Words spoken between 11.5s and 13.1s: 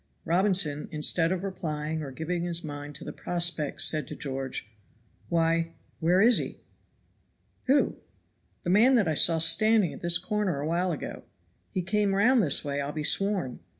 He came round this way I'll be